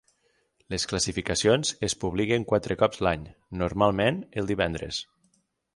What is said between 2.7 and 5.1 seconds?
cops l'any, normalment el divendres.